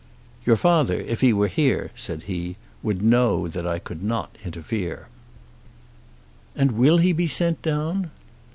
"Your 0.47 0.55
father, 0.55 0.95
if 0.99 1.21
he 1.21 1.31
were 1.31 1.47
here," 1.47 1.91
said 1.95 2.23
he, 2.23 2.55
"would 2.81 3.03
know 3.03 3.47
that 3.47 3.67
I 3.67 3.77
could 3.77 4.01
not 4.01 4.35
interfere." 4.43 5.09
"And 6.55 6.71
will 6.71 6.97
he 6.97 7.13
be 7.13 7.27
sent 7.27 7.61
down?" 7.61 8.09